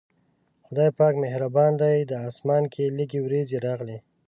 [0.65, 1.75] خدای پاک مهربانه
[2.09, 3.97] دی، اسمان کې لږې وريځې راغلې.